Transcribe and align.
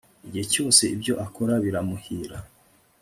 igihe 0.25 0.45
cyose 0.53 0.81
ibyo 0.95 1.13
akora 1.25 1.53
biramuhira 1.63 2.37